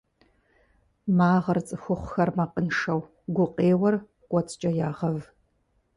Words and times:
Магъыр 1.17 1.57
цӏыхухъухэр 1.67 2.29
макъыншэу, 2.37 3.01
гукъеуэр 3.35 3.95
кӏуэцӏкӏэ 4.29 4.69
ягъэв. 4.87 5.19